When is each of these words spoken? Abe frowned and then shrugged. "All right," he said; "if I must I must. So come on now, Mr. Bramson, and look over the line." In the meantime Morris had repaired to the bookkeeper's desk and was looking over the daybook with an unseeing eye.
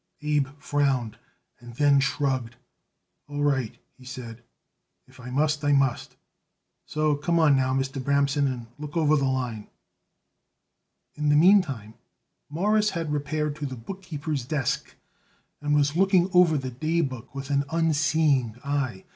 Abe 0.23 0.47
frowned 0.57 1.19
and 1.59 1.75
then 1.75 1.99
shrugged. 1.99 2.55
"All 3.27 3.43
right," 3.43 3.77
he 3.99 4.03
said; 4.03 4.41
"if 5.05 5.19
I 5.19 5.29
must 5.29 5.63
I 5.63 5.73
must. 5.73 6.15
So 6.87 7.13
come 7.15 7.37
on 7.37 7.55
now, 7.55 7.71
Mr. 7.75 8.01
Bramson, 8.03 8.47
and 8.47 8.65
look 8.79 8.97
over 8.97 9.15
the 9.15 9.25
line." 9.25 9.67
In 11.13 11.29
the 11.29 11.35
meantime 11.35 11.93
Morris 12.49 12.89
had 12.89 13.13
repaired 13.13 13.55
to 13.57 13.67
the 13.67 13.75
bookkeeper's 13.75 14.43
desk 14.43 14.95
and 15.61 15.75
was 15.75 15.95
looking 15.95 16.31
over 16.33 16.57
the 16.57 16.71
daybook 16.71 17.35
with 17.35 17.51
an 17.51 17.63
unseeing 17.69 18.57
eye. 18.63 19.05